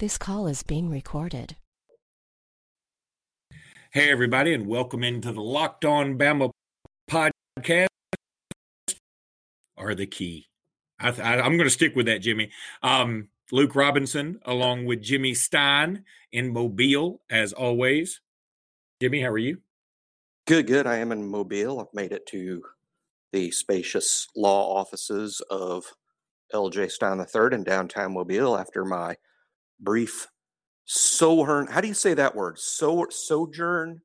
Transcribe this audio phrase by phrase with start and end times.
[0.00, 1.56] This call is being recorded.
[3.90, 6.52] Hey, everybody, and welcome into the Locked On Bama
[7.10, 7.88] podcast.
[9.76, 10.46] Are the key.
[11.00, 12.52] I, am going to stick with that, Jimmy.
[12.80, 18.20] Um, Luke Robinson, along with Jimmy Stein in Mobile, as always.
[19.02, 19.58] Jimmy, how are you?
[20.46, 20.86] Good, good.
[20.86, 21.80] I am in Mobile.
[21.80, 22.62] I've made it to
[23.32, 25.86] the spacious law offices of
[26.54, 29.16] LJ Stein III in downtown Mobile after my
[29.80, 30.28] brief
[30.84, 31.66] sojourn.
[31.66, 32.58] How do you say that word?
[32.58, 34.00] So sojourn,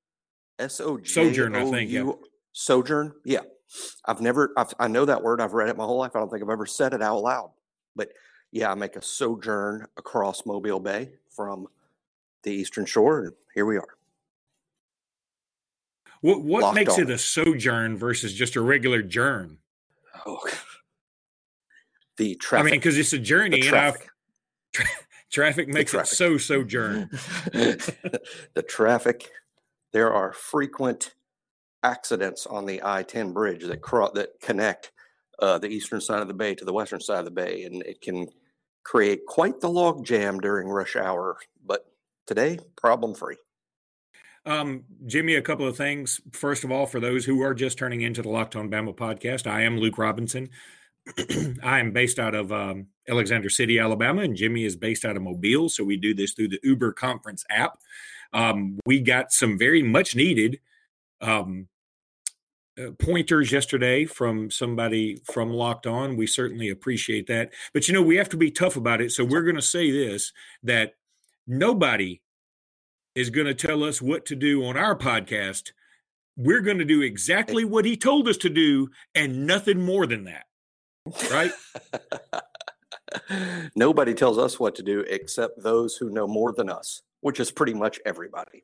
[0.59, 1.55] S O J sojourn.
[1.55, 2.12] I think yeah.
[2.52, 3.14] sojourn.
[3.26, 3.41] Yeah,
[4.05, 4.52] I've never.
[4.58, 5.41] I've, I know that word.
[5.41, 6.12] I've read it my whole life.
[6.16, 7.52] I don't think I've ever said it out loud.
[7.95, 8.09] But
[8.52, 11.67] yeah, I make a sojourn across Mobile Bay from
[12.44, 13.98] the Eastern Shore, and here we are.
[16.22, 17.02] What what makes on.
[17.02, 19.58] it a sojourn versus just a regular journ?
[20.26, 20.40] Oh,
[22.17, 22.67] the traffic.
[22.67, 23.98] I mean, because it's a journey, and I've
[25.34, 26.14] Traffic makes traffic.
[26.14, 27.10] it so sojourn.
[27.52, 29.30] the traffic.
[29.92, 31.16] There are frequent
[31.81, 34.92] accidents on the I-10 bridge that cro- that connect
[35.40, 37.81] uh, the eastern side of the bay to the western side of the bay, and
[37.84, 38.28] it can
[38.84, 41.38] create quite the log jam during rush hour.
[41.66, 41.86] But
[42.28, 43.38] today, problem free.
[44.45, 46.22] Um, Jimmy, a couple of things.
[46.31, 49.47] First of all, for those who are just turning into the Locked On Bama podcast,
[49.47, 50.50] I am Luke Robinson.
[51.64, 55.22] I am based out of um, Alexander City, Alabama, and Jimmy is based out of
[55.22, 55.70] Mobile.
[55.70, 57.80] So we do this through the Uber Conference app.
[58.32, 60.59] Um, we got some very much needed
[61.22, 61.68] um,
[62.80, 66.16] uh, pointers yesterday from somebody from Locked On.
[66.16, 67.52] We certainly appreciate that.
[67.74, 69.12] But you know, we have to be tough about it.
[69.12, 70.31] So we're going to say this
[70.64, 70.94] that
[71.46, 72.22] nobody
[73.14, 75.72] is going to tell us what to do on our podcast.
[76.36, 80.24] We're going to do exactly what he told us to do and nothing more than
[80.24, 80.46] that
[81.32, 81.52] right?
[83.76, 87.52] Nobody tells us what to do except those who know more than us, which is
[87.52, 88.64] pretty much everybody.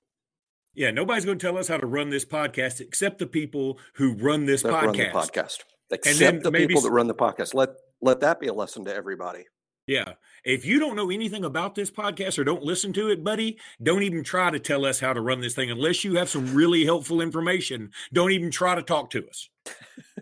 [0.74, 4.14] Yeah, nobody's going to tell us how to run this podcast except the people who
[4.14, 4.86] run this that podcast.
[4.86, 5.58] Run the podcast.
[5.92, 7.54] Except the people that run the podcast.
[7.54, 7.70] Let
[8.02, 9.46] let that be a lesson to everybody.
[9.88, 10.14] Yeah.
[10.46, 14.04] If you don't know anything about this podcast or don't listen to it, buddy, don't
[14.04, 16.86] even try to tell us how to run this thing unless you have some really
[16.86, 17.90] helpful information.
[18.14, 19.50] Don't even try to talk to us.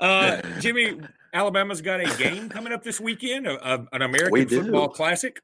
[0.00, 1.00] Uh, Jimmy,
[1.32, 5.40] Alabama's got a game coming up this weekend, a, a, an American Football Classic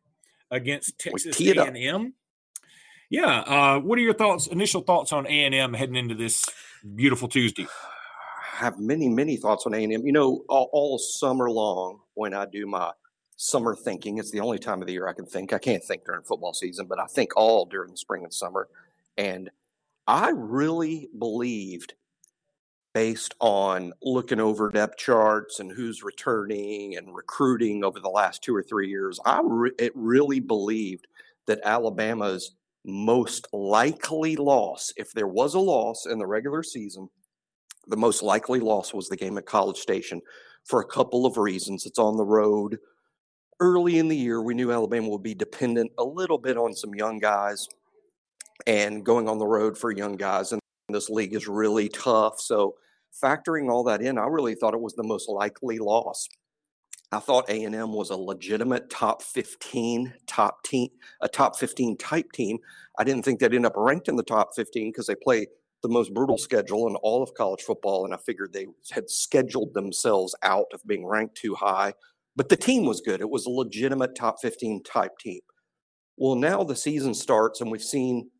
[0.51, 2.15] against Texas A&M.
[3.11, 4.47] Yeah, uh, what are your thoughts?
[4.47, 6.45] Initial thoughts on A&M heading into this
[6.95, 7.67] beautiful Tuesday?
[7.67, 9.91] I have many, many thoughts on A&M.
[9.91, 12.93] You know, all, all summer long when I do my
[13.37, 15.53] summer thinking, it's the only time of the year I can think.
[15.53, 18.69] I can't think during football season, but I think all during the spring and summer.
[19.17, 19.51] And
[20.07, 21.95] I really believed
[22.93, 28.55] based on looking over depth charts and who's returning and recruiting over the last two
[28.55, 31.07] or three years, I re- it really believed
[31.47, 37.09] that Alabama's most likely loss, if there was a loss in the regular season,
[37.87, 40.21] the most likely loss was the game at College Station
[40.65, 41.87] for a couple of reasons.
[41.87, 42.79] It's on the road.
[43.59, 46.95] Early in the year, we knew Alabama would be dependent a little bit on some
[46.95, 47.69] young guys
[48.67, 50.53] and going on the road for young guys.
[50.53, 50.60] And
[50.93, 52.41] this league is really tough.
[52.41, 52.75] So
[53.23, 56.29] factoring all that in, I really thought it was the most likely loss.
[57.13, 60.91] I thought A&M was a legitimate top 15 top team,
[61.21, 62.59] a top 15 type team.
[62.99, 65.49] I didn't think they'd end up ranked in the top 15 because they play
[65.83, 69.75] the most brutal schedule in all of college football, and I figured they had scheduled
[69.75, 71.95] themselves out of being ranked too high.
[72.37, 73.21] But the team was good.
[73.21, 75.41] It was a legitimate top 15 type team.
[76.17, 78.31] Well, now the season starts, and we've seen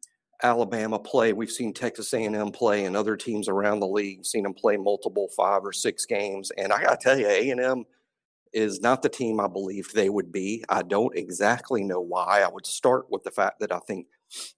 [0.43, 1.33] Alabama play.
[1.33, 4.25] We've seen Texas A&M play and other teams around the league.
[4.25, 7.85] Seen them play multiple five or six games, and I got to tell you, A&M
[8.53, 10.65] is not the team I believed they would be.
[10.69, 12.43] I don't exactly know why.
[12.43, 14.07] I would start with the fact that I think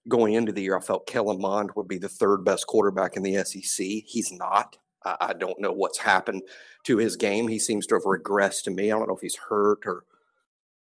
[0.07, 3.23] going into the year, I felt Kellen Mond would be the third best quarterback in
[3.23, 3.85] the SEC.
[4.05, 4.77] He's not.
[5.05, 6.43] I, I don't know what's happened
[6.85, 7.47] to his game.
[7.47, 8.91] He seems to have regressed to me.
[8.91, 10.05] I don't know if he's hurt or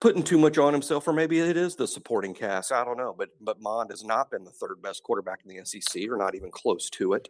[0.01, 2.71] putting too much on himself, or maybe it is the supporting cast.
[2.71, 5.63] I don't know, but but Mond has not been the third best quarterback in the
[5.63, 7.29] SEC, or not even close to it.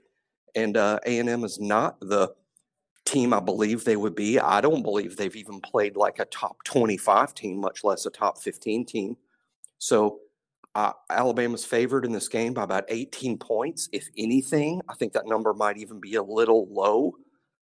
[0.56, 2.34] And uh, A and M is not the
[3.06, 4.40] team I believe they would be.
[4.40, 8.40] I don't believe they've even played like a top twenty-five team, much less a top
[8.40, 9.18] fifteen team.
[9.78, 10.20] So
[10.74, 14.82] uh, Alabama's favored in this game by about eighteen points, if anything.
[14.88, 17.16] I think that number might even be a little low.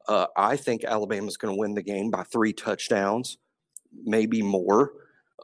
[0.07, 3.37] Uh, I think Alabama's going to win the game by three touchdowns
[4.03, 4.93] maybe more.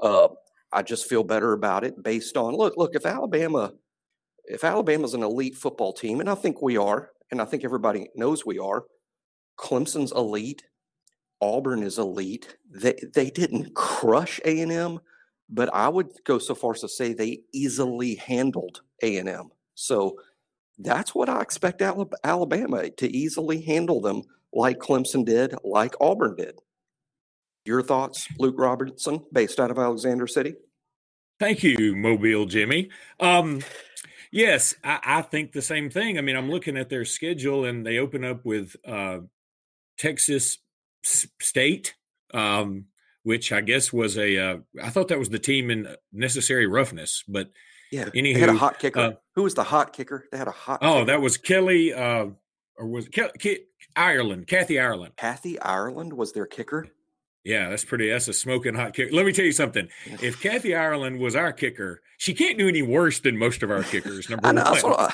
[0.01, 0.29] Uh,
[0.71, 3.73] I just feel better about it based on look, look, if Alabama,
[4.45, 8.09] if Alabama's an elite football team, and I think we are, and I think everybody
[8.15, 8.85] knows we are,
[9.57, 10.63] Clemson's elite,
[11.41, 12.57] Auburn is elite.
[12.69, 14.99] They they didn't crush A and M,
[15.49, 19.49] but I would go so far as to say they easily handled A and M.
[19.75, 20.17] So
[20.77, 24.23] that's what I expect Alabama to easily handle them,
[24.53, 26.59] like Clemson did, like Auburn did.
[27.69, 30.55] Your thoughts, Luke Robertson, based out of Alexander City?
[31.39, 32.89] Thank you, Mobile Jimmy.
[33.19, 33.61] Um,
[34.31, 36.17] yes, I, I, think the same thing.
[36.17, 39.19] I mean, I'm looking at their schedule, and they open up with uh,
[39.99, 40.57] Texas
[41.03, 41.93] State,
[42.33, 42.85] um,
[43.21, 44.35] which I guess was a.
[44.35, 47.51] Uh, I thought that was the team in necessary roughness, but
[47.91, 48.99] yeah, anywho, they had a hot kicker.
[48.99, 50.25] Uh, Who was the hot kicker?
[50.31, 50.79] They had a hot.
[50.81, 51.05] Oh, kicker.
[51.05, 52.29] that was Kelly, uh,
[52.77, 54.47] or was it Ke- Ke- Ireland?
[54.47, 55.13] Kathy Ireland.
[55.17, 56.87] Kathy Ireland was their kicker.
[57.43, 58.09] Yeah, that's pretty.
[58.09, 59.13] That's a smoking hot kick.
[59.13, 59.87] Let me tell you something.
[60.21, 63.83] If Kathy Ireland was our kicker, she can't do any worse than most of our
[63.83, 64.29] kickers.
[64.29, 65.11] Number know, one.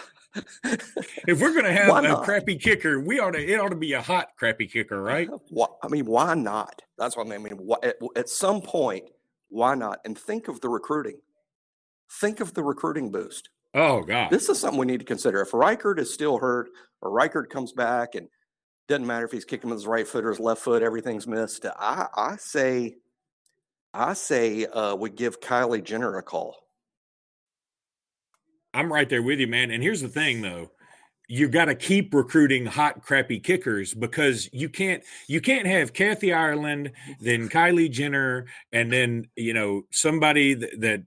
[1.27, 3.39] if we're going to have a crappy kicker, we ought to.
[3.39, 5.29] It ought to be a hot crappy kicker, right?
[5.83, 6.81] I mean, why not?
[6.97, 7.59] That's what I mean.
[7.83, 9.05] At, at some point,
[9.49, 9.99] why not?
[10.03, 11.19] And think of the recruiting.
[12.19, 13.49] Think of the recruiting boost.
[13.75, 15.41] Oh God, this is something we need to consider.
[15.41, 16.69] If Reichard is still hurt,
[17.01, 18.27] or Reichard comes back and
[18.87, 21.65] doesn't matter if he's kicking with his right foot or his left foot, everything's missed.
[21.65, 22.97] I, I say,
[23.93, 26.55] I say, uh, we give Kylie Jenner a call.
[28.73, 29.71] I'm right there with you, man.
[29.71, 30.69] And here's the thing, though
[31.27, 36.33] you got to keep recruiting hot crappy kickers because you can't you can't have Kathy
[36.33, 41.03] Ireland then Kylie Jenner and then you know somebody that, that,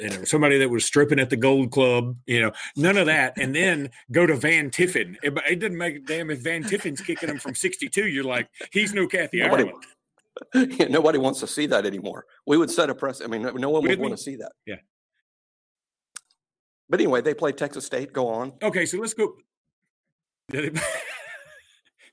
[0.00, 3.36] you know somebody that was stripping at the Gold Club you know none of that
[3.38, 7.00] and then go to Van Tiffin it, it doesn't make a damn if Van Tiffin's
[7.00, 9.70] kicking him from 62 you're like he's no Kathy nobody,
[10.54, 13.70] Ireland nobody wants to see that anymore we would set a press I mean no
[13.70, 14.76] one would want to see that yeah
[16.92, 18.12] but anyway, they played Texas State.
[18.12, 18.52] Go on.
[18.62, 19.32] Okay, so let's go.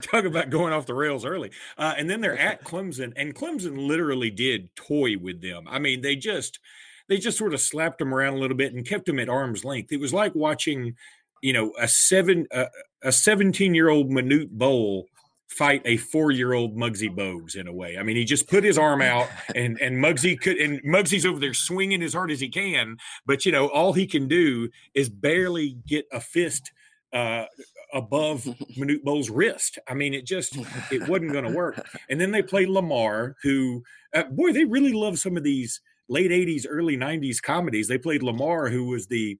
[0.01, 1.51] Talk about going off the rails early.
[1.77, 5.65] Uh, and then they're at Clemson, and Clemson literally did toy with them.
[5.69, 6.59] I mean, they just
[7.09, 9.65] they just sort of slapped him around a little bit and kept him at arm's
[9.65, 9.91] length.
[9.91, 10.95] It was like watching,
[11.41, 12.65] you know, a seven uh,
[13.03, 15.07] a seventeen year old Manute Bol
[15.49, 17.97] fight a four year old Muggsy Bogues in a way.
[17.97, 21.39] I mean, he just put his arm out and and Muggsy could and Muggsy's over
[21.39, 25.09] there swinging as hard as he can, but you know, all he can do is
[25.09, 26.71] barely get a fist
[27.11, 27.45] uh,
[27.93, 28.43] above
[28.77, 29.79] Manute Bol's wrist.
[29.87, 30.55] I mean, it just
[30.91, 31.83] it wasn't going to work.
[32.09, 33.83] And then they play Lamar, who
[34.13, 37.87] uh, boy, they really love some of these late '80s, early '90s comedies.
[37.87, 39.37] They played Lamar, who was the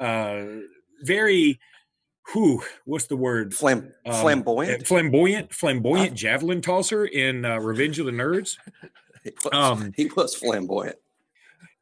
[0.00, 0.44] uh,
[1.02, 1.58] very
[2.32, 8.06] who what's the word Flam- um, flamboyant flamboyant flamboyant javelin tosser in uh, Revenge of
[8.06, 8.56] the Nerds.
[9.24, 10.96] he, was, um, he was flamboyant.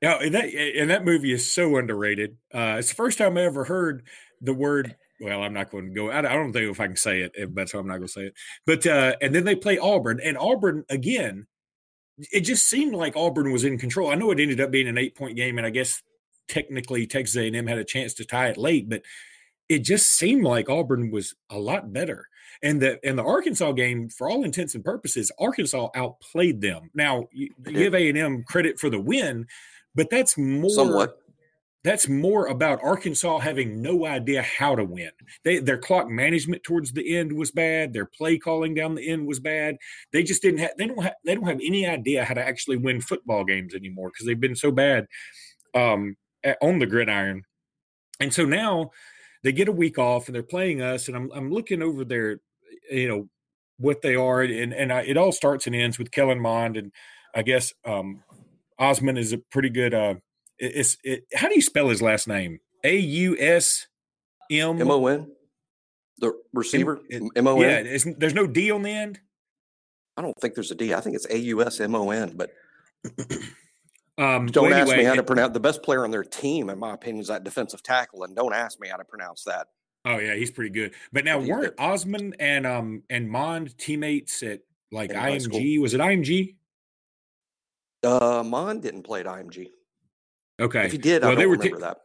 [0.02, 2.36] Yeah, and that and that movie is so underrated.
[2.52, 4.02] Uh, it's the first time I ever heard
[4.40, 6.10] the word well, I'm not going to go.
[6.10, 8.26] I, don't think if I can say it, but so I'm not going to say
[8.26, 8.34] it.
[8.66, 11.46] But uh, and then they play Auburn, and Auburn again.
[12.32, 14.10] It just seemed like Auburn was in control.
[14.10, 16.02] I know it ended up being an eight point game, and I guess
[16.48, 19.02] technically Texas A&M had a chance to tie it late, but
[19.68, 22.28] it just seemed like Auburn was a lot better.
[22.62, 26.90] And the and the Arkansas game, for all intents and purposes, Arkansas outplayed them.
[26.94, 29.46] Now you, you give A and M credit for the win,
[29.94, 31.18] but that's more Somewhat
[31.84, 35.10] that's more about Arkansas having no idea how to win.
[35.44, 37.92] They, their clock management towards the end was bad.
[37.92, 39.76] Their play calling down the end was bad.
[40.10, 40.70] They just didn't have.
[40.78, 41.14] They don't have.
[41.24, 44.56] They don't have any idea how to actually win football games anymore because they've been
[44.56, 45.06] so bad
[45.74, 47.42] um, at, on the gridiron.
[48.18, 48.90] And so now
[49.42, 51.06] they get a week off and they're playing us.
[51.08, 52.40] And I'm I'm looking over their,
[52.90, 53.28] you know,
[53.76, 56.92] what they are, and and I, it all starts and ends with Kellen Mond, and
[57.34, 58.22] I guess um,
[58.78, 59.92] Osman is a pretty good.
[59.92, 60.14] Uh,
[60.58, 62.60] it's it, how do you spell his last name?
[62.84, 63.86] A U S
[64.50, 65.30] M M O N.
[66.18, 67.86] The receiver M O N.
[67.86, 69.20] Yeah, there's no D on the end.
[70.16, 70.94] I don't think there's a D.
[70.94, 72.34] I think it's A U S M O N.
[72.36, 72.50] But
[74.18, 76.70] um, don't well, ask anyway, me how to pronounce the best player on their team.
[76.70, 79.68] In my opinion, is that defensive tackle, and don't ask me how to pronounce that.
[80.04, 80.92] Oh yeah, he's pretty good.
[81.12, 84.60] But now weren't Osman and um and Mond teammates at
[84.92, 85.80] like in IMG?
[85.80, 86.56] Was it IMG?
[88.02, 89.70] Uh, Mond didn't play at IMG.
[90.60, 90.86] Okay.
[90.86, 91.98] If did, well, I don't they were remember te- that.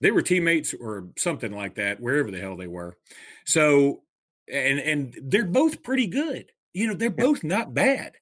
[0.00, 2.96] They were teammates or something like that, wherever the hell they were.
[3.44, 4.02] So,
[4.50, 6.46] and and they're both pretty good.
[6.72, 8.12] You know, they're both not bad.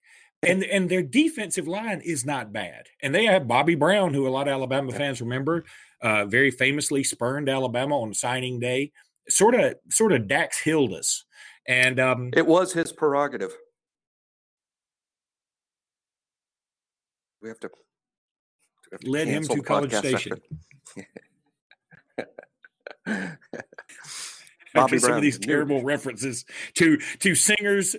[0.42, 2.86] And and their defensive line is not bad.
[3.02, 5.64] And they have Bobby Brown, who a lot of Alabama fans remember,
[6.02, 8.92] uh, very famously spurned Alabama on signing day.
[9.28, 11.24] Sort of, sort of Dax Hildas.
[11.66, 13.52] And um, it was his prerogative.
[17.42, 17.68] We have to
[19.04, 20.40] led him to College Station.
[24.74, 27.96] Bobby some of these terrible references to to singers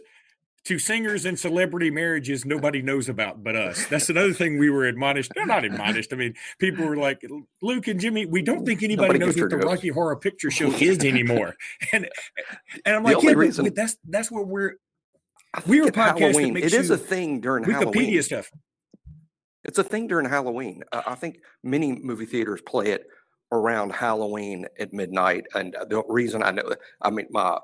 [0.65, 3.85] to singers and celebrity marriages nobody knows about but us.
[3.87, 5.31] That's another thing we were admonished.
[5.33, 6.13] They're not admonished.
[6.13, 7.25] I mean, people were like,
[7.61, 10.69] Luke and Jimmy, we don't think anybody Nobody knows what the Rocky Horror Picture Show
[10.71, 11.55] is anymore.
[11.93, 12.07] And
[12.85, 14.73] and I'm The like, yeah, reason- that's that's what we're
[15.65, 16.57] We were at podcast that Halloween.
[16.57, 18.11] It is a thing during Halloween.
[18.11, 18.51] Wikipedia stuff.
[19.69, 20.83] It's a thing during Halloween.
[20.91, 23.05] Uh, I think many movie theaters play it
[23.51, 25.45] around Halloween at midnight.
[25.53, 26.73] And the reason I know,
[27.03, 27.59] I mean, my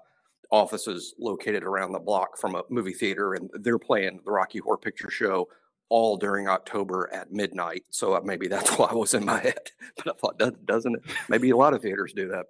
[0.51, 4.59] office is located around the block from a movie theater, and they're playing the Rocky
[4.59, 5.47] Horror Picture Show
[5.89, 7.85] all during October at midnight.
[7.89, 9.71] So uh, maybe that's why I was in my head.
[9.97, 11.01] But I thought, "Does- doesn't it?
[11.27, 12.45] Maybe a lot of theaters do that.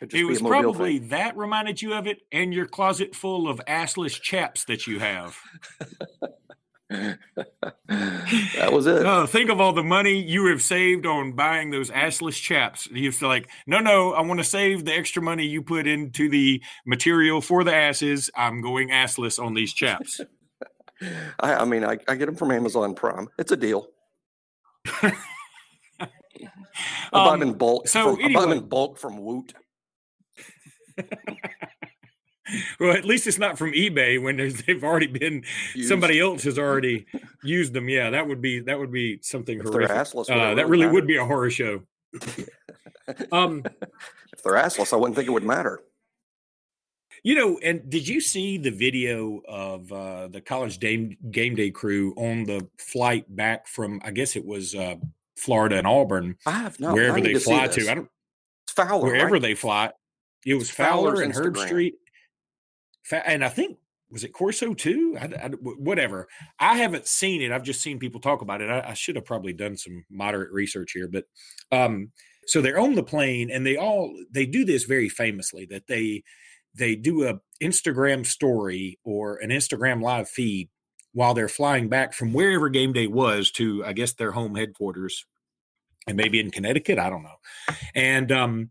[0.00, 1.08] It was probably thing.
[1.08, 5.36] that reminded you of it, and your closet full of assless chaps that you have.
[6.90, 9.28] that was it.
[9.30, 12.86] Think of all the money you have saved on buying those assless chaps.
[12.88, 16.28] You feel like, no, no, I want to save the extra money you put into
[16.28, 18.30] the material for the asses.
[18.36, 20.20] I'm going assless on these chaps.
[21.40, 23.28] I, I mean, I, I get them from Amazon Prime.
[23.38, 23.88] It's a deal.
[25.02, 25.12] I
[27.12, 27.88] buy them Um, in bulk.
[27.88, 28.56] so from, I buy them anyway.
[28.58, 29.52] in bulk from Woot.
[32.80, 35.88] well, at least it's not from eBay when they've already been Used.
[35.88, 37.06] somebody else has already
[37.42, 37.88] used them.
[37.88, 39.96] Yeah, that would be that would be something If horrific.
[40.30, 40.92] Uh, that really matter?
[40.94, 41.82] would be a horror show.
[43.32, 43.62] Um,
[44.32, 45.80] If they're assless, I wouldn't think it would matter.
[47.22, 51.70] You know, and did you see the video of uh, the college game game day
[51.70, 54.00] crew on the flight back from?
[54.04, 54.96] I guess it was uh,
[55.36, 56.94] Florida and Auburn, I have not.
[56.94, 57.90] wherever they to fly to.
[57.90, 58.08] I don't
[58.66, 59.42] It's Fowler, wherever right?
[59.42, 59.90] they fly.
[60.46, 61.92] It was Fowler's Fowler and Herbstreit,
[63.12, 63.78] and I think
[64.10, 65.16] was it Corso too.
[65.20, 66.28] I, I- whatever.
[66.58, 67.52] I haven't seen it.
[67.52, 68.70] I've just seen people talk about it.
[68.70, 71.24] I, I should have probably done some moderate research here, but
[71.72, 72.12] um,
[72.46, 76.22] so they're on the plane, and they all they do this very famously that they
[76.74, 80.68] they do a Instagram story or an Instagram live feed
[81.12, 85.24] while they're flying back from wherever game day was to I guess their home headquarters
[86.06, 87.36] and maybe in Connecticut, I don't know.
[87.94, 88.70] And um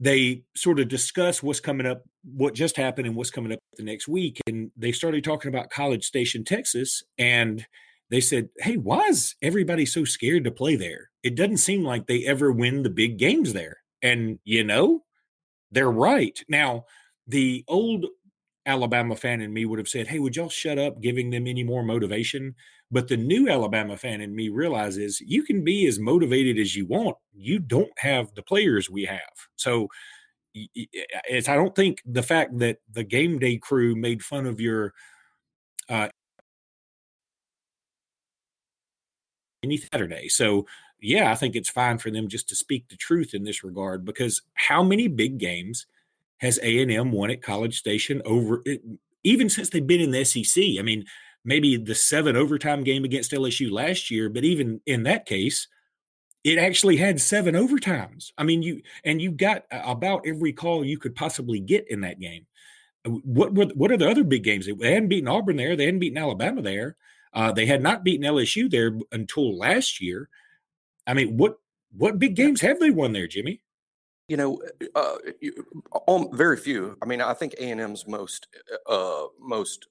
[0.00, 3.82] they sort of discuss what's coming up, what just happened and what's coming up the
[3.82, 7.66] next week and they started talking about College Station, Texas and
[8.10, 11.10] they said, "Hey, why is everybody so scared to play there?
[11.22, 15.04] It doesn't seem like they ever win the big games there." And you know,
[15.70, 16.42] they're right.
[16.48, 16.86] Now,
[17.26, 18.06] the old
[18.68, 21.64] Alabama fan in me would have said, Hey, would y'all shut up giving them any
[21.64, 22.54] more motivation?
[22.90, 26.86] But the new Alabama fan in me realizes you can be as motivated as you
[26.86, 27.16] want.
[27.34, 29.20] You don't have the players we have.
[29.56, 29.88] So
[30.54, 34.92] it's, I don't think the fact that the game day crew made fun of your
[35.88, 36.08] uh,
[39.62, 40.28] any Saturday.
[40.28, 40.66] So
[41.00, 44.04] yeah, I think it's fine for them just to speak the truth in this regard
[44.04, 45.86] because how many big games
[46.38, 48.82] has A and M won at College Station over it,
[49.24, 50.62] even since they've been in the SEC?
[50.78, 51.04] I mean,
[51.44, 55.68] maybe the seven overtime game against LSU last year, but even in that case,
[56.44, 58.32] it actually had seven overtimes.
[58.38, 62.20] I mean, you and you got about every call you could possibly get in that
[62.20, 62.46] game.
[63.04, 64.66] Uh, What were what are the other big games?
[64.66, 65.76] They hadn't beaten Auburn there.
[65.76, 66.96] They hadn't beaten Alabama there.
[67.32, 70.28] Uh, they had not beaten LSU there until last year.
[71.06, 71.58] I mean, what
[71.96, 73.60] what big games have they won there, Jimmy?
[74.28, 74.62] You know,
[74.94, 75.16] uh,
[76.06, 76.96] um, very few.
[77.02, 78.46] I mean, I think A and M's most
[78.86, 79.88] uh, most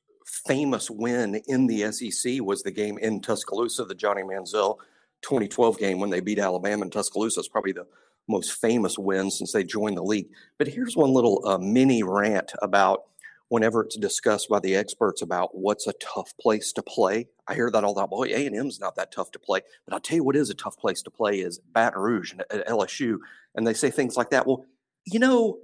[0.48, 4.78] famous win in the SEC was the game in Tuscaloosa, the Johnny Manziel
[5.22, 7.40] 2012 game when they beat Alabama in Tuscaloosa.
[7.40, 7.88] It's probably the
[8.28, 10.28] most famous win since they joined the league.
[10.58, 13.06] But here's one little uh, mini rant about
[13.50, 17.28] whenever it's discussed by the experts about what's a tough place to play.
[17.48, 18.10] I hear that all the time.
[18.10, 19.62] Boy, A and M's not that tough to play.
[19.86, 22.42] But I'll tell you what is a tough place to play is Baton Rouge and
[22.42, 23.18] at LSU.
[23.56, 24.46] And they say things like that.
[24.46, 24.66] Well,
[25.06, 25.60] you know,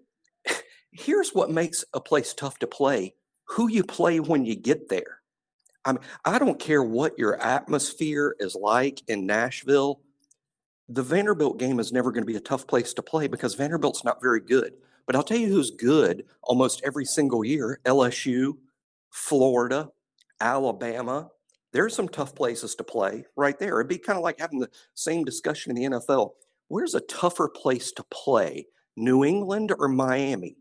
[0.92, 3.16] here's what makes a place tough to play:
[3.50, 5.20] who you play when you get there.
[5.86, 10.00] I mean, I don't care what your atmosphere is like in Nashville.
[10.88, 14.06] The Vanderbilt game is never going to be a tough place to play because Vanderbilt's
[14.06, 14.74] not very good.
[15.06, 18.58] But I'll tell you who's good almost every single year LSU,
[19.10, 19.90] Florida,
[20.40, 21.30] Alabama.
[21.72, 23.80] There's some tough places to play right there.
[23.80, 26.32] It'd be kind of like having the same discussion in the NFL.
[26.68, 30.58] Where's a tougher place to play, New England or Miami?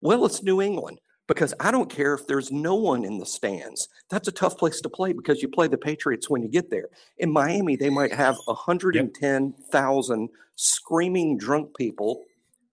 [0.00, 3.88] Well, it's New England because I don't care if there's no one in the stands.
[4.10, 6.88] That's a tough place to play because you play the Patriots when you get there.
[7.18, 12.22] In Miami, they might have 110,000 screaming drunk people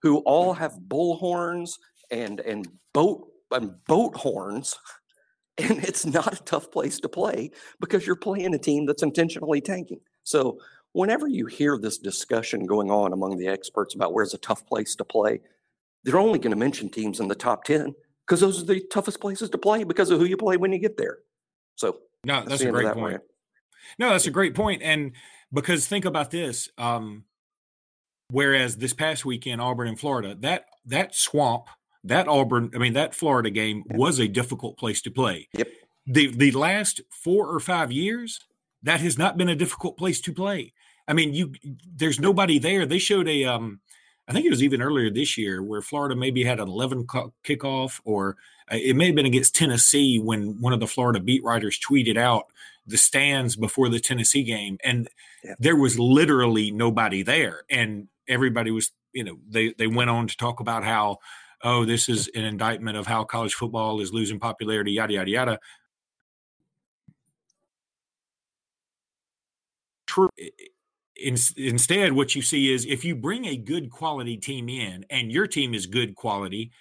[0.04, 1.80] who all have bullhorns
[2.12, 4.78] and and boat and boat horns.
[5.60, 9.62] And it's not a tough place to play because you're playing a team that's intentionally
[9.62, 10.00] tanking.
[10.24, 10.58] So
[10.94, 14.96] whenever you hear this discussion going on among the experts about where's a tough place
[14.96, 15.42] to play,
[16.04, 17.94] they're only going to mention teams in the top 10.
[18.26, 20.80] because those are the toughest places to play because of who you play when you
[20.80, 21.20] get there.
[21.76, 23.22] So no, that's, a great that point.
[24.00, 24.58] No, that's a great.
[24.58, 25.12] And
[25.54, 26.68] because think about this.
[26.80, 27.26] Um,
[28.34, 31.68] whereas this past weekend, Auburn and Florida, that that swamp,
[32.04, 35.48] that Auburn, I mean, that Florida game was a difficult place to play.
[35.54, 35.68] Yep.
[36.08, 38.40] The the last four or five years,
[38.82, 40.74] that has not been a difficult place to play.
[41.08, 41.54] I mean, you
[41.96, 42.86] there's nobody there.
[42.86, 43.80] They showed a um
[44.28, 47.06] I think it was even earlier this year where Florida maybe had an 11
[47.44, 48.38] kickoff, or
[48.72, 52.18] uh, it may have been against Tennessee when one of the Florida beat writers tweeted
[52.18, 52.46] out
[52.88, 55.10] the stands before the Tennessee game, and
[55.44, 55.56] yeah.
[55.60, 60.38] there was literally nobody there, and everybody was, you know, they they went on to
[60.38, 61.18] talk about how,
[61.64, 65.60] oh, this is an indictment of how college football is losing popularity, yada yada yada.
[70.08, 70.30] True
[71.24, 75.32] in, instead, what you see is if you bring a good quality team in and
[75.32, 76.72] your team is good quality,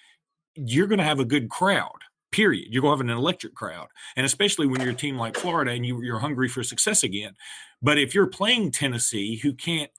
[0.55, 1.99] you're going to have a good crowd.
[2.31, 2.69] Period.
[2.71, 5.73] You're going to have an electric crowd, and especially when you're a team like Florida
[5.73, 7.35] and you, you're hungry for success again.
[7.83, 9.91] But if you're playing Tennessee, who can't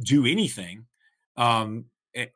[0.00, 0.86] do anything,
[1.36, 1.86] um,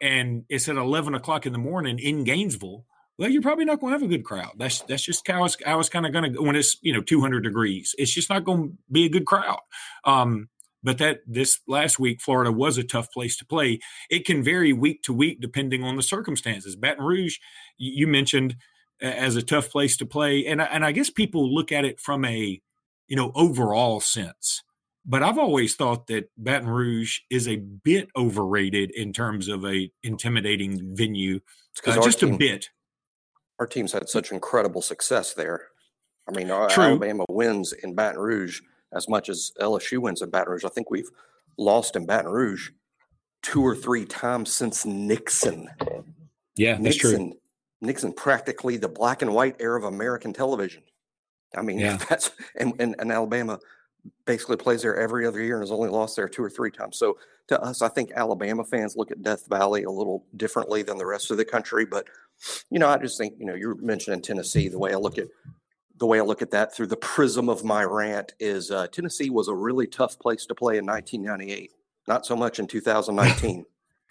[0.00, 2.85] and it's at 11 o'clock in the morning in Gainesville,
[3.19, 4.52] well, you're probably not going to have a good crowd.
[4.57, 7.40] That's that's just how how it's kind of going to when it's you know 200
[7.40, 7.95] degrees.
[7.99, 9.61] It's just not going to be a good crowd.
[10.04, 10.49] Um,
[10.83, 13.78] but that this last week florida was a tough place to play
[14.11, 17.38] it can vary week to week depending on the circumstances baton rouge
[17.78, 18.57] you mentioned
[19.00, 22.25] as a tough place to play and and i guess people look at it from
[22.25, 22.61] a
[23.09, 24.62] you know overall sense
[25.04, 29.90] but i've always thought that baton rouge is a bit overrated in terms of a
[30.02, 31.40] intimidating venue
[31.87, 32.68] uh, just team, a bit
[33.59, 35.68] our team's had such incredible success there
[36.28, 36.85] i mean True.
[36.85, 38.61] alabama wins in baton rouge
[38.92, 40.64] as much as LSU wins in Baton Rouge.
[40.64, 41.11] I think we've
[41.59, 42.71] lost in Baton Rouge
[43.42, 45.68] two or three times since Nixon.
[46.56, 47.38] Yeah, that's Nixon, true.
[47.80, 50.82] Nixon, practically the black and white era of American television.
[51.56, 51.97] I mean, yeah.
[52.09, 53.59] that's and, and, and Alabama
[54.25, 56.99] basically plays there every other year and has only lost there two or three times.
[56.99, 57.18] So
[57.49, 61.06] to us, I think Alabama fans look at Death Valley a little differently than the
[61.06, 61.84] rest of the country.
[61.84, 62.06] But
[62.71, 64.69] you know, I just think you know you're mentioning Tennessee.
[64.69, 65.28] The way I look at
[65.99, 69.30] the way I look at that through the prism of my rant is uh, Tennessee
[69.30, 71.71] was a really tough place to play in 1998.
[72.08, 73.65] Not so much in 2019.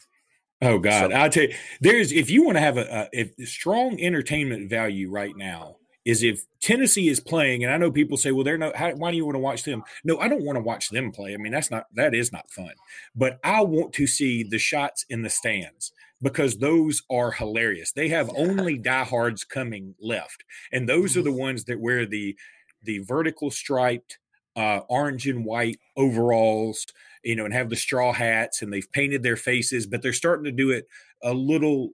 [0.61, 3.49] oh God, so, I'll tell you, there's if you want to have a, a if
[3.49, 8.31] strong entertainment value right now is if Tennessee is playing, and I know people say,
[8.31, 9.83] well, they're no, how, why do you want to watch them?
[10.03, 11.33] No, I don't want to watch them play.
[11.33, 12.73] I mean, that's not, that is not fun.
[13.15, 17.91] But I want to see the shots in the stands because those are hilarious.
[17.91, 21.39] They have only diehards coming left, and those are the mm-hmm.
[21.39, 22.35] ones that wear the
[22.83, 24.17] the vertical striped
[24.55, 26.85] uh, orange and white overalls,
[27.23, 30.45] you know, and have the straw hats, and they've painted their faces, but they're starting
[30.45, 30.87] to do it
[31.23, 31.91] a little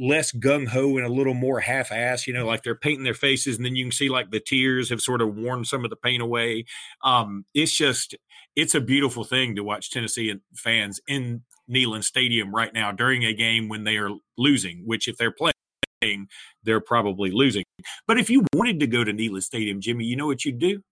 [0.00, 3.14] less gung ho and a little more half ass, you know, like they're painting their
[3.14, 5.90] faces and then you can see like the tears have sort of worn some of
[5.90, 6.64] the paint away.
[7.02, 8.14] Um, it's just,
[8.56, 13.32] it's a beautiful thing to watch Tennessee fans in Neyland Stadium right now during a
[13.32, 16.28] game when they are losing, which if they're playing,
[16.64, 17.64] they're probably losing.
[18.06, 20.82] But if you wanted to go to Neyland Stadium, Jimmy, you know what you'd do?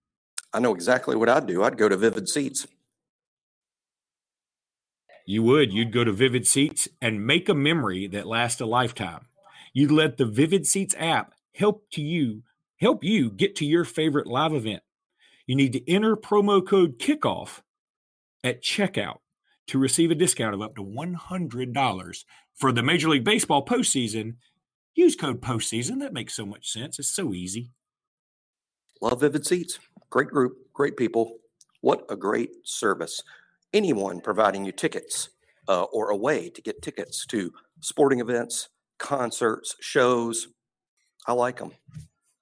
[0.53, 1.63] I know exactly what I'd do.
[1.63, 2.67] I'd go to Vivid Seats.
[5.27, 5.73] You would.
[5.73, 9.27] You'd go to Vivid Seats and make a memory that lasts a lifetime.
[9.73, 12.43] You'd let the Vivid Seats app help to you
[12.81, 14.83] help you get to your favorite live event.
[15.47, 17.61] You need to enter promo code kickoff
[18.43, 19.19] at checkout
[19.67, 24.37] to receive a discount of up to $100 for the Major League Baseball postseason.
[24.95, 26.01] Use code postseason.
[26.01, 26.99] That makes so much sense.
[26.99, 27.71] It's so easy.
[29.01, 29.79] Love Vivid Seats.
[30.09, 31.37] Great group, great people.
[31.81, 33.23] What a great service.
[33.73, 35.29] Anyone providing you tickets
[35.69, 40.49] uh, or a way to get tickets to sporting events, concerts, shows.
[41.27, 41.73] I like them.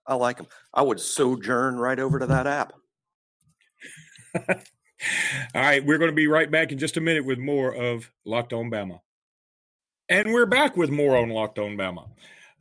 [0.06, 0.46] I like them.
[0.72, 2.72] I would sojourn right over to that app.
[5.54, 8.10] All right, we're going to be right back in just a minute with more of
[8.24, 9.00] Locked On Bama.
[10.08, 12.08] And we're back with more on Locked On Bama.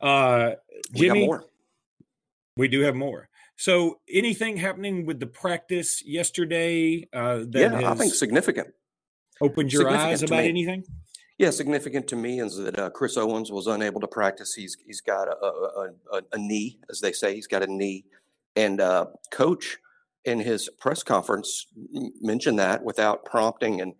[0.00, 0.52] Uh,
[0.94, 1.38] Jimmy, we,
[2.56, 3.28] we do have more.
[3.58, 7.08] So, anything happening with the practice yesterday?
[7.12, 8.68] Uh, that yeah, I think significant.
[9.40, 10.84] Opened your eyes about anything?
[11.38, 14.54] Yeah, significant to me is that uh, Chris Owens was unable to practice.
[14.54, 17.34] He's he's got a, a, a, a knee, as they say.
[17.34, 18.04] He's got a knee,
[18.54, 19.78] and uh, coach
[20.24, 21.66] in his press conference
[22.20, 23.80] mentioned that without prompting.
[23.80, 23.94] And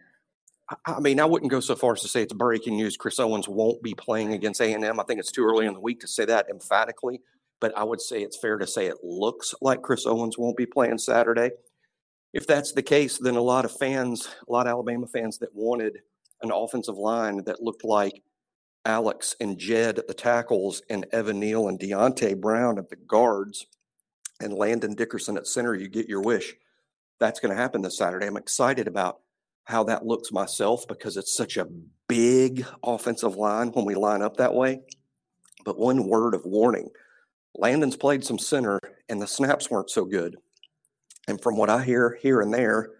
[0.86, 2.96] I mean, I wouldn't go so far as to say it's breaking news.
[2.96, 4.84] Chris Owens won't be playing against A and.
[4.84, 7.22] I think it's too early in the week to say that emphatically,
[7.60, 10.66] but I would say it's fair to say it looks like Chris Owens won't be
[10.66, 11.50] playing Saturday.
[12.32, 15.54] If that's the case, then a lot of fans, a lot of Alabama fans that
[15.54, 15.98] wanted
[16.42, 18.22] an offensive line that looked like
[18.84, 23.66] Alex and Jed at the tackles, and Evan Neal and Deonte Brown at the guards,
[24.40, 26.54] and Landon Dickerson at center, you get your wish.
[27.18, 28.26] That's going to happen this Saturday.
[28.26, 29.18] I'm excited about
[29.64, 31.66] how that looks myself because it's such a
[32.08, 34.80] big offensive line when we line up that way.
[35.64, 36.88] But one word of warning
[37.54, 40.36] Landon's played some center and the snaps weren't so good.
[41.26, 42.90] And from what I hear here and there,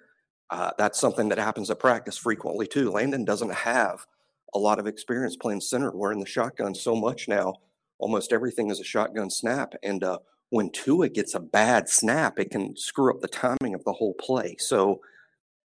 [0.51, 2.91] uh, that's something that happens at practice frequently too.
[2.91, 4.07] Landon doesn't have
[4.55, 5.91] a lot of experience playing center.
[5.91, 7.55] We're in the shotgun so much now.
[7.99, 9.75] Almost everything is a shotgun snap.
[9.83, 10.19] And uh,
[10.51, 14.15] when Tua gets a bad snap, it can screw up the timing of the whole
[14.15, 14.57] play.
[14.59, 15.01] So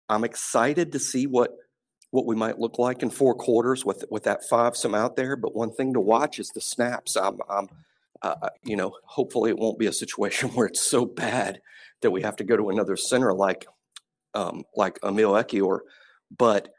[0.08, 1.56] I'm excited to see what
[2.12, 5.36] what we might look like in four quarters with with that five some out there.
[5.36, 7.16] But one thing to watch is the snaps.
[7.16, 7.68] I'm, I'm
[8.22, 11.60] uh, uh you know, hopefully it won't be a situation where it's so bad
[12.02, 13.66] that we have to go to another center like
[14.34, 15.80] um, like Emil Ekiyor.
[16.36, 16.72] But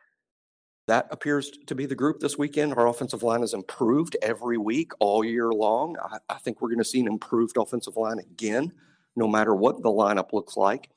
[0.88, 2.74] that appears to be the group this weekend.
[2.74, 5.96] Our offensive line has improved every week all year long.
[6.04, 8.72] I, I think we're going to see an improved offensive line again,
[9.16, 10.90] no matter what the lineup looks like.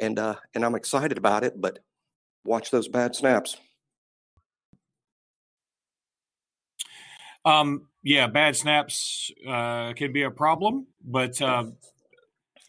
[0.00, 1.80] And uh, and I'm excited about it, but
[2.44, 3.56] watch those bad snaps.
[7.44, 11.66] Um, yeah, bad snaps uh, can be a problem, but uh,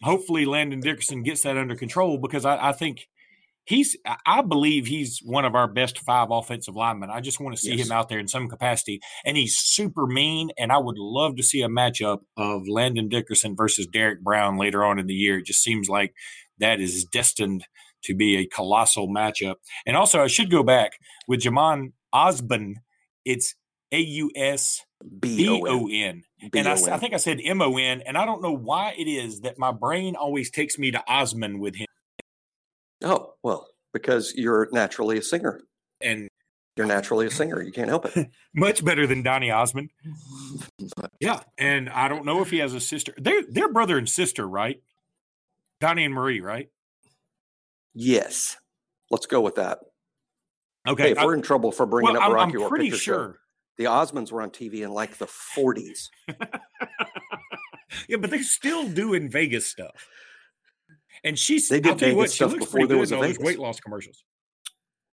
[0.02, 3.08] hopefully Landon Dickerson gets that under control because I, I think
[3.64, 7.10] he's I believe he's one of our best five offensive linemen.
[7.10, 7.86] I just want to see yes.
[7.86, 9.00] him out there in some capacity.
[9.24, 10.50] And he's super mean.
[10.58, 14.84] And I would love to see a matchup of Landon Dickerson versus Derrick Brown later
[14.84, 15.38] on in the year.
[15.38, 16.14] It just seems like
[16.58, 17.64] that is destined
[18.04, 19.56] to be a colossal matchup.
[19.86, 20.92] And also I should go back
[21.26, 22.74] with Jhamon Ausbon.
[23.24, 23.54] It's
[23.94, 24.84] A U S
[25.20, 26.24] B O N.
[26.52, 29.08] And I, I, think I said M O N, and I don't know why it
[29.08, 31.86] is that my brain always takes me to Osman with him.
[33.02, 35.60] Oh, well, because you're naturally a singer.
[36.00, 36.28] And
[36.76, 37.62] you're naturally a singer.
[37.62, 38.30] You can't help it.
[38.54, 39.90] Much better than Donny Osmond.
[41.20, 41.40] yeah.
[41.56, 43.14] And I don't know if he has a sister.
[43.16, 44.82] They're, they're brother and sister, right?
[45.80, 46.68] Donny and Marie, right?
[47.94, 48.56] Yes.
[49.10, 49.78] Let's go with that.
[50.86, 51.04] Okay.
[51.04, 52.98] Hey, if I, we're in trouble for bringing well, up Rocky I'm, I'm pretty sure.
[52.98, 53.34] Show,
[53.78, 56.08] the Osmonds were on TV in like the 40s.
[58.08, 60.08] yeah, but they're still doing Vegas stuff.
[61.22, 63.38] And she's they did I'll tell you what, she looks pretty good in all those
[63.38, 64.22] weight loss commercials.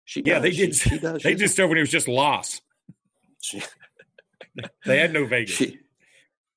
[0.04, 0.42] She yeah, does.
[0.42, 0.74] they did.
[0.74, 1.22] She, she does.
[1.24, 2.60] They did stuff when it was just loss.
[3.38, 3.62] She,
[4.84, 5.54] they had no Vegas.
[5.54, 5.78] She,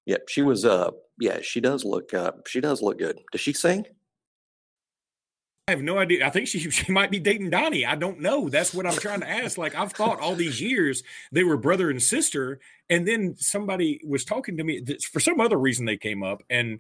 [0.06, 0.66] yeah, she was.
[0.66, 2.14] Uh, yeah, she does look.
[2.16, 3.20] Uh, she does look good.
[3.32, 3.86] Does she sing?
[5.70, 6.26] I have no idea.
[6.26, 7.86] I think she she might be dating Donny.
[7.86, 8.50] I don't know.
[8.50, 9.56] That's what I'm trying to ask.
[9.58, 14.26] Like I've thought all these years they were brother and sister, and then somebody was
[14.26, 16.80] talking to me for some other reason they came up, and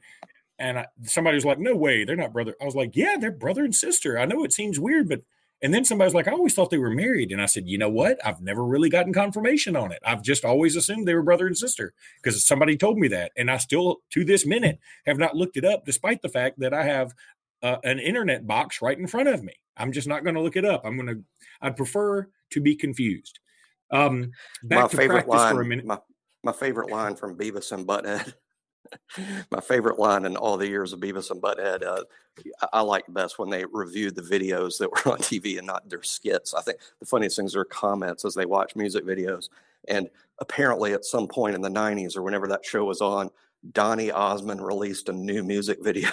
[0.57, 3.31] and I, somebody was like, "No way, they're not brother." I was like, "Yeah, they're
[3.31, 5.21] brother and sister." I know it seems weird, but
[5.61, 7.77] and then somebody was like, "I always thought they were married," and I said, "You
[7.77, 8.17] know what?
[8.25, 9.99] I've never really gotten confirmation on it.
[10.03, 13.51] I've just always assumed they were brother and sister because somebody told me that, and
[13.51, 16.85] I still, to this minute, have not looked it up, despite the fact that I
[16.85, 17.13] have
[17.63, 19.53] uh, an internet box right in front of me.
[19.77, 20.85] I'm just not going to look it up.
[20.85, 21.23] I'm going to.
[21.61, 23.39] I prefer to be confused.
[23.91, 24.31] Um,
[24.63, 25.85] back my to favorite practice line, for a minute.
[25.85, 25.99] My,
[26.43, 28.33] my favorite line from Beavis and Butthead
[29.51, 31.83] my favorite line in all the years of Beavis and Butthead.
[31.83, 32.03] Uh,
[32.73, 36.03] I, like best when they reviewed the videos that were on TV and not their
[36.03, 36.53] skits.
[36.53, 39.49] I think the funniest things are comments as they watch music videos.
[39.87, 43.29] And apparently, at some point in the 90s or whenever that show was on,
[43.71, 46.09] Donny Osmond released a new music video.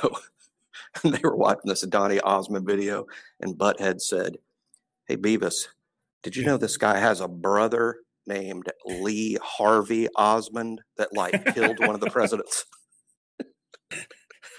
[1.05, 3.07] and they were watching this Donny Osmond video,
[3.41, 4.37] and Butthead said,
[5.07, 5.69] Hey, Beavis,
[6.23, 11.79] did you know this guy has a brother named Lee Harvey Osmond that like killed
[11.81, 12.65] one of the presidents.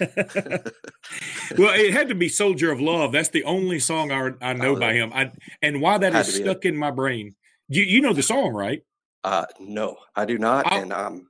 [0.00, 4.76] well, it had to be "Soldier of Love." That's the only song I, I know
[4.76, 5.12] oh, by him.
[5.12, 7.34] I, and why that is stuck in my brain.
[7.68, 8.82] You you know the song, right?
[9.24, 11.26] Uh, no, I do not, I'll, and I'm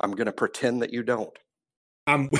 [0.00, 1.36] I'm going to pretend that you don't.
[2.06, 2.30] I'm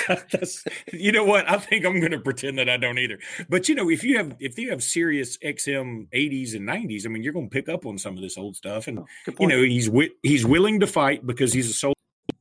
[0.92, 1.48] you know what?
[1.50, 3.18] I think I'm going to pretend that I don't either.
[3.48, 7.08] But you know, if you have if you have Sirius XM 80s and 90s, I
[7.08, 8.88] mean, you're going to pick up on some of this old stuff.
[8.88, 9.06] And oh,
[9.40, 11.94] you know, he's wi- he's willing to fight because he's a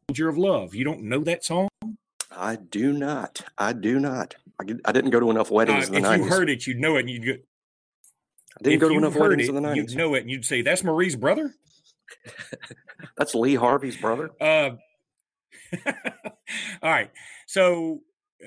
[0.10, 0.74] soldier of love.
[0.76, 1.70] You don't know that song?
[2.32, 3.44] I do not.
[3.58, 4.36] I do not.
[4.60, 6.24] I, I didn't go to enough weddings uh, in the if 90s.
[6.24, 7.02] you heard it, you'd know it.
[7.02, 7.34] And you'd go,
[8.60, 9.76] I didn't go to enough weddings it, in the 90s.
[9.76, 11.54] You'd know it, and you'd say, "That's Marie's brother."
[13.18, 14.32] That's Lee Harvey's brother.
[14.40, 14.72] Uh,
[16.82, 17.10] all right.
[17.52, 18.00] So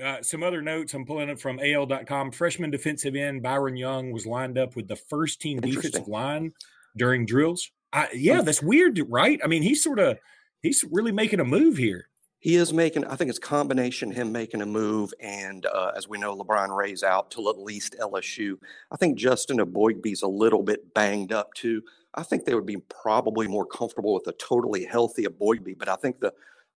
[0.02, 2.30] uh, some other notes I'm pulling up from AL.com.
[2.30, 6.52] Freshman defensive end Byron Young was lined up with the first team defensive line
[6.96, 7.70] during drills.
[7.92, 9.38] I, yeah, that's weird, right?
[9.44, 10.16] I mean, he's sort of
[10.62, 12.08] he's really making a move here.
[12.38, 13.04] he is making.
[13.04, 17.02] I think it's combination him making a move, and uh, as we know, LaBryan Ray's
[17.02, 18.54] out till at least LSU.
[18.90, 21.82] I think Justin Eboigbe's a little bit banged up too.
[22.14, 25.96] I think they would be probably more comfortable with a totally healthy Eboigbe, but I
[25.96, 26.32] think the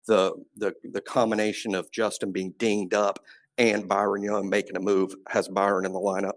[0.09, 3.21] the the the combination of Justin being dinged up
[3.59, 6.33] and Byron Young making a move has Byron in the lineup.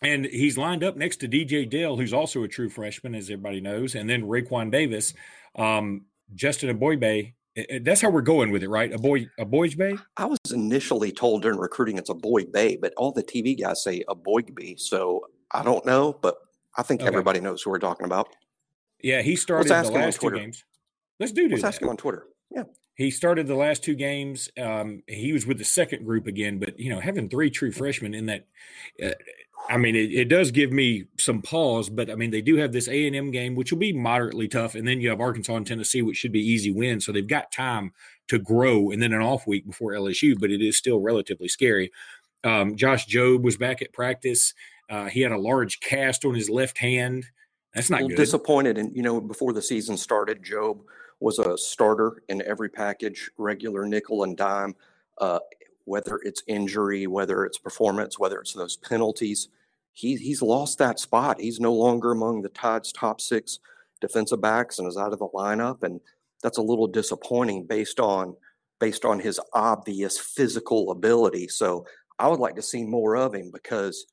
[0.00, 3.60] And he's lined up next to DJ Dale, who's also a true freshman, as everybody
[3.60, 5.14] knows, and then Raekwon Davis.
[5.56, 7.34] Um, Justin Eboigbe.
[7.82, 8.90] That's how we're going with it, right?
[8.92, 9.94] A boy, a boy's bay.
[10.16, 13.84] I was initially told during recruiting it's a boy bay, but all the TV guys
[13.84, 14.76] say a boy bay.
[14.76, 16.36] So I don't know, but
[16.78, 17.08] I think okay.
[17.08, 18.28] everybody knows who we're talking about.
[19.02, 20.64] Yeah, he started the last two games.
[21.20, 21.62] Let's do this.
[21.62, 22.26] Let's ask him on Twitter.
[22.50, 22.64] Yeah.
[22.94, 24.50] He started the last two games.
[24.60, 28.14] Um, he was with the second group again, but you know, having three true freshmen
[28.14, 28.46] in that,
[29.02, 29.10] uh,
[29.68, 32.72] I mean, it, it, does give me some pause, but I mean, they do have
[32.72, 35.54] this A and M game, which will be moderately tough, and then you have Arkansas
[35.54, 37.06] and Tennessee, which should be easy wins.
[37.06, 37.92] So they've got time
[38.28, 41.90] to grow, and then an off week before LSU, but it is still relatively scary.
[42.44, 44.52] Um, Josh Jobe was back at practice.
[44.90, 47.26] Uh, he had a large cast on his left hand.
[47.72, 48.16] That's not good.
[48.16, 50.80] Disappointed, and you know, before the season started, Jobe
[51.22, 54.74] was a starter in every package, regular nickel and dime.
[55.18, 55.38] Uh,
[55.84, 59.48] whether it's injury, whether it's performance, whether it's those penalties.
[59.92, 61.40] He, he's lost that spot.
[61.40, 63.58] He's no longer among the Tide's top six
[64.00, 65.82] defensive backs and is out of the lineup.
[65.82, 66.00] And
[66.42, 68.36] that's a little disappointing based on
[68.80, 71.46] based on his obvious physical ability.
[71.46, 71.86] So
[72.18, 74.06] I would like to see more of him because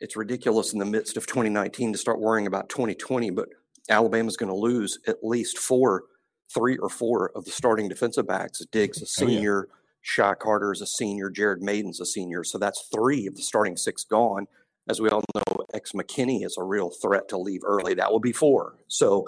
[0.00, 3.50] it's ridiculous in the midst of 2019 to start worrying about 2020, but
[3.90, 6.04] Alabama's going to lose at least four,
[6.52, 8.62] three or four of the starting defensive backs.
[8.70, 9.80] Diggs, a senior, oh, yeah.
[10.02, 11.30] Shy Carter is a senior.
[11.30, 12.44] Jared Mayden's a senior.
[12.44, 14.46] So that's three of the starting six gone.
[14.88, 17.94] As we all know, X McKinney is a real threat to leave early.
[17.94, 18.76] That will be four.
[18.86, 19.26] So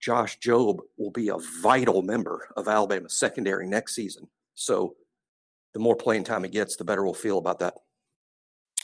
[0.00, 4.28] Josh Jobe will be a vital member of Alabama's secondary next season.
[4.54, 4.94] So
[5.74, 7.74] the more playing time he gets, the better we'll feel about that.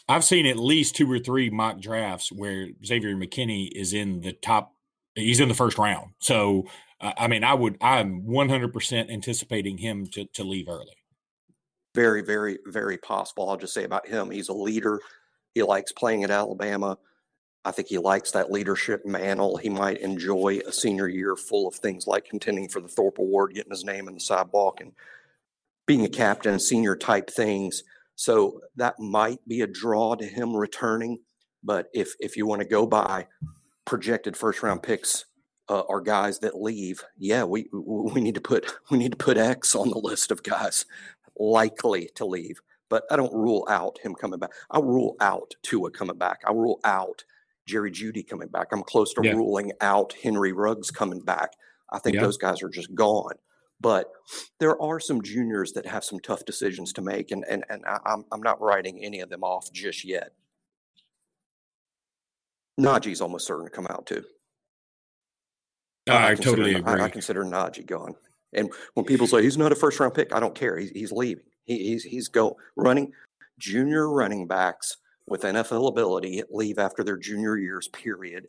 [0.08, 4.32] I've seen at least two or three mock drafts where Xavier McKinney is in the
[4.32, 4.74] top.
[5.18, 6.12] He's in the first round.
[6.18, 6.66] So,
[7.00, 7.76] uh, I mean, I would.
[7.81, 10.98] I'm 100% anticipating him to to leave early
[11.98, 13.50] very, very, very possible.
[13.50, 15.00] I'll just say about him, he's a leader.
[15.54, 16.96] He likes playing at Alabama.
[17.64, 19.57] I think he likes that leadership mantle.
[19.57, 23.54] He might enjoy a senior year full of things like contending for the Thorpe Award,
[23.54, 24.92] getting his name in the sidewalk, and
[25.87, 27.83] being a captain, senior type things.
[28.14, 31.18] So that might be a draw to him returning.
[31.64, 33.26] But if if you want to go by
[33.88, 35.24] projected first round picks
[35.68, 39.37] uh, are guys that leave, yeah, we we need to put we need to put
[39.37, 40.85] X on the list of guys
[41.37, 44.51] likely to leave, but I don't rule out him coming back.
[44.70, 46.42] I rule out Tua coming back.
[46.46, 47.24] I rule out
[47.66, 48.68] Jerry Jeudy coming back.
[48.72, 49.33] I'm close to yeah.
[49.33, 51.53] ruling out Henry Ruggs coming back.
[51.90, 52.22] I think yeah.
[52.22, 53.35] those guys are just gone.
[53.81, 54.11] But
[54.59, 57.98] there are some juniors that have some tough decisions to make, and and and I,
[58.05, 60.33] I'm I'm not writing any of them off just yet.
[62.78, 64.24] Najee's almost certain to come out too.
[66.08, 67.00] I, I totally agree.
[67.00, 68.14] I, I consider Najee gone.
[68.52, 70.78] And when people say he's not a first round pick, I don't care.
[70.78, 71.44] He's, he's leaving.
[71.64, 73.12] He, he's he's go running
[73.58, 77.88] junior running backs with NFL ability leave after their junior years.
[77.88, 78.46] Period.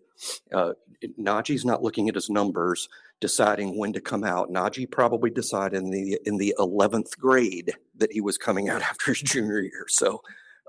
[0.53, 0.73] Uh,
[1.19, 2.87] Najee's not looking at his numbers,
[3.19, 4.49] deciding when to come out.
[4.49, 9.11] Najee probably decided in the in the eleventh grade that he was coming out after
[9.11, 9.85] his junior year.
[9.89, 10.21] So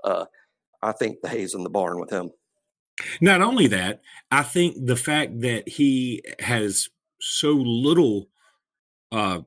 [0.03, 0.25] uh,
[0.81, 2.31] I think the hay's in the barn with him.
[3.19, 8.29] Not only that, I think the fact that he has so little
[9.11, 9.41] uh,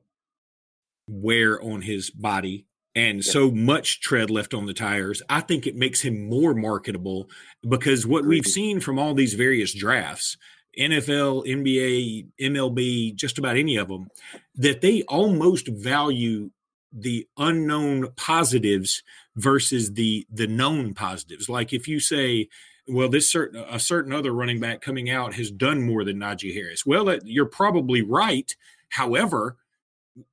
[1.07, 2.65] wear on his body
[2.95, 3.31] and yeah.
[3.31, 7.29] so much tread left on the tires, I think it makes him more marketable
[7.67, 10.37] because what we've seen from all these various drafts,
[10.79, 14.09] NFL, NBA, MLB, just about any of them,
[14.55, 16.51] that they almost value
[16.91, 19.03] the unknown positives
[19.35, 21.49] versus the the known positives.
[21.49, 22.47] Like if you say,
[22.87, 26.53] well, this certain a certain other running back coming out has done more than Najee
[26.53, 26.85] Harris.
[26.85, 28.55] Well, you're probably right
[28.95, 29.57] However,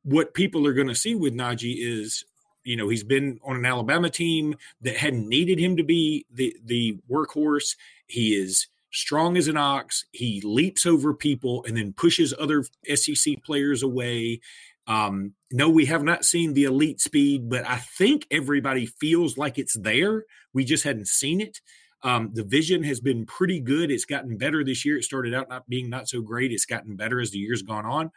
[0.05, 2.25] what people are going to see with Najee is,
[2.62, 6.57] you know, he's been on an Alabama team that hadn't needed him to be the
[6.65, 7.77] the workhorse.
[8.07, 10.05] He is strong as an ox.
[10.12, 14.41] He leaps over people and then pushes other SEC players away.
[14.87, 19.59] Um, no, we have not seen the elite speed, but I think everybody feels like
[19.59, 20.25] it's there.
[20.53, 21.61] We just hadn't seen it.
[22.03, 23.91] Um, the vision has been pretty good.
[23.91, 24.99] It's gotten better this year.
[24.99, 26.53] It started out not being not so great.
[26.53, 28.11] It's gotten better as the years gone on.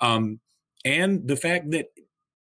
[0.00, 0.40] Um,
[0.84, 1.86] and the fact that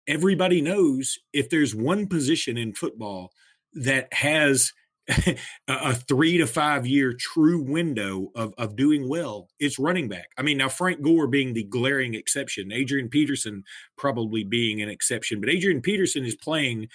[0.07, 3.30] everybody knows if there's one position in football
[3.74, 4.72] that has
[5.68, 10.28] a three to five year true window of, of doing well, it's running back.
[10.38, 13.64] I mean, now Frank Gore being the glaring exception, Adrian Peterson
[13.98, 16.88] probably being an exception, but Adrian Peterson is playing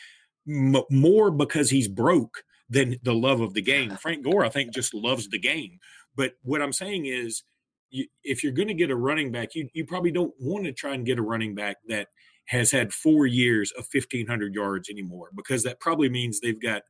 [0.47, 3.95] m- more because he's broke than the love of the game.
[3.97, 5.79] Frank Gore, I think, just loves the game.
[6.15, 7.43] But what I'm saying is,
[7.89, 10.71] you, if you're going to get a running back, you, you probably don't want to
[10.71, 12.07] try and get a running back that
[12.45, 16.83] has had four years of 1,500 yards anymore, because that probably means they've got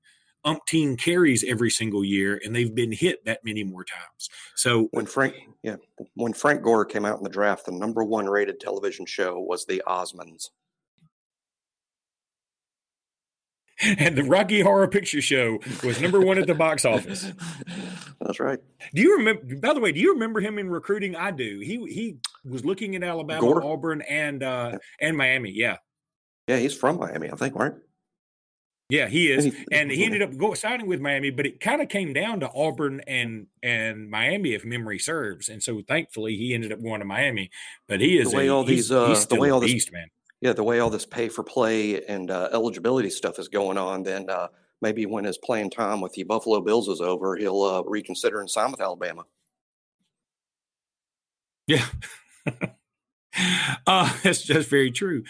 [0.46, 4.30] umpteen carries every single year and they've been hit that many more times.
[4.56, 5.76] So when Frank, yeah,
[6.16, 9.66] when Frank Gore came out in the draft, the number one rated television show was
[9.66, 10.50] The Osmonds.
[13.98, 17.32] and the Rocky Horror Picture Show was number one at the box office.
[18.20, 18.60] That's right.
[18.94, 19.56] Do you remember?
[19.56, 21.16] By the way, do you remember him in recruiting?
[21.16, 21.60] I do.
[21.60, 23.64] He he was looking at Alabama, Gore?
[23.64, 25.08] Auburn, and uh, yeah.
[25.08, 25.52] and Miami.
[25.52, 25.78] Yeah.
[26.48, 27.74] Yeah, he's from Miami, I think, right?
[28.90, 31.90] Yeah, he is, and he ended up go, signing with Miami, but it kind of
[31.90, 35.48] came down to Auburn and and Miami, if memory serves.
[35.48, 37.52] And so, thankfully, he ended up going to Miami.
[37.88, 40.08] But he is the way a, all these uh, the way all this beast, man
[40.42, 44.04] yeah, the way all this pay for play and uh, eligibility stuff is going on,
[44.04, 44.48] then uh,
[44.82, 48.50] maybe when his playing time with the Buffalo Bills is over, he'll uh, reconsider and
[48.50, 49.26] sign with Alabama.
[51.68, 51.86] Yeah,
[53.88, 55.24] uh, that's just very true.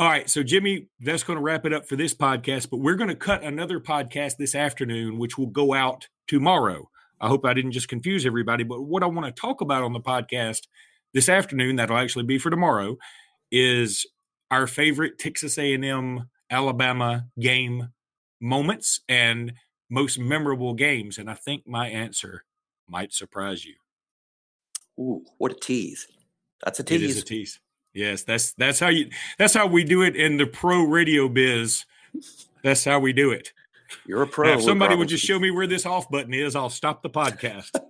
[0.00, 2.70] All right, so Jimmy, that's going to wrap it up for this podcast.
[2.70, 6.88] But we're going to cut another podcast this afternoon, which will go out tomorrow.
[7.20, 8.62] I hope I didn't just confuse everybody.
[8.64, 10.68] But what I want to talk about on the podcast
[11.14, 12.96] this afternoon, that'll actually be for tomorrow,
[13.50, 14.06] is
[14.50, 17.90] our favorite Texas A&M Alabama game
[18.40, 19.52] moments and
[19.90, 22.44] most memorable games and I think my answer
[22.88, 23.74] might surprise you.
[24.98, 26.08] Ooh, what a tease.
[26.64, 27.02] That's a tease.
[27.02, 27.60] It is a tease.
[27.94, 31.84] Yes, that's that's how you that's how we do it in the pro radio biz.
[32.62, 33.52] That's how we do it.
[34.06, 34.48] You're a pro.
[34.48, 37.10] Now, if somebody would just show me where this off button is, I'll stop the
[37.10, 37.74] podcast.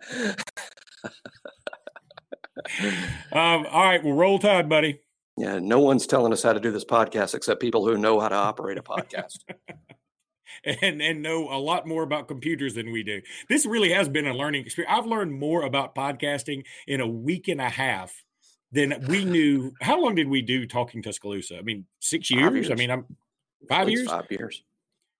[3.32, 5.00] um, all right, well, roll tide, buddy.
[5.38, 8.28] Yeah, no one's telling us how to do this podcast except people who know how
[8.28, 9.38] to operate a podcast.
[10.64, 13.20] and and know a lot more about computers than we do.
[13.48, 14.92] This really has been a learning experience.
[14.96, 18.24] I've learned more about podcasting in a week and a half
[18.72, 19.72] than we knew.
[19.80, 21.58] How long did we do talking Tuscaloosa?
[21.58, 22.52] I mean, six years.
[22.52, 22.70] years.
[22.70, 23.06] I mean, I'm
[23.68, 24.08] five years.
[24.08, 24.62] Five years.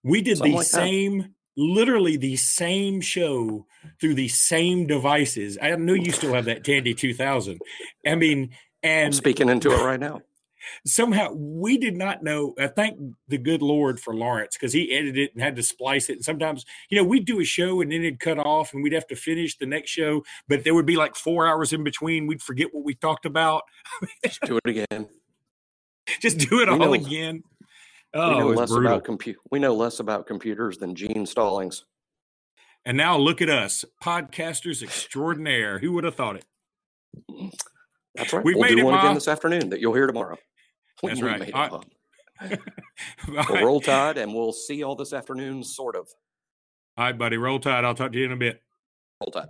[0.02, 1.18] We did Something the like same.
[1.18, 1.30] That.
[1.60, 3.66] Literally the same show
[4.00, 5.58] through the same devices.
[5.60, 7.58] I know you still have that Tandy 2000.
[8.06, 8.50] I mean,
[8.82, 10.22] and I'm speaking into it right now.
[10.84, 12.54] Somehow we did not know.
[12.58, 16.08] I thank the good Lord for Lawrence because he edited it and had to splice
[16.08, 16.14] it.
[16.14, 18.92] And sometimes, you know, we'd do a show and then it'd cut off and we'd
[18.92, 22.26] have to finish the next show, but there would be like four hours in between.
[22.26, 23.62] We'd forget what we talked about.
[24.24, 25.08] Just do it again.
[26.20, 27.42] Just do it we all know, again.
[28.14, 28.92] Oh, we know oh, less brutal.
[28.92, 31.84] about compu- We know less about computers than Gene Stallings.
[32.84, 35.78] And now look at us, podcasters extraordinaire.
[35.78, 36.44] Who would have thought it?
[38.18, 38.44] That's right.
[38.44, 39.00] We'll made do it, one Ma.
[39.00, 40.36] again this afternoon that you'll hear tomorrow.
[41.02, 41.40] That's right.
[41.40, 41.80] It, I,
[43.28, 46.08] we'll roll tide, and we'll see all this afternoon, sort of.
[46.96, 47.36] All right, buddy.
[47.36, 47.84] Roll tide.
[47.84, 48.60] I'll talk to you in a bit.
[49.20, 49.48] Roll tide.